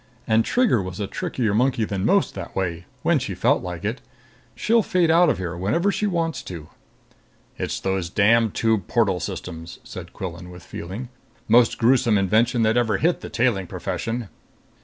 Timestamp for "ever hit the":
12.77-13.29